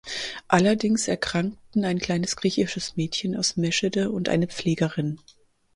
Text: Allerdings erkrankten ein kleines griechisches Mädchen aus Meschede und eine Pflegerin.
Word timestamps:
Allerdings 0.47 1.07
erkrankten 1.07 1.85
ein 1.85 1.99
kleines 1.99 2.35
griechisches 2.35 2.95
Mädchen 2.97 3.35
aus 3.37 3.55
Meschede 3.55 4.09
und 4.09 4.29
eine 4.29 4.47
Pflegerin. 4.47 5.19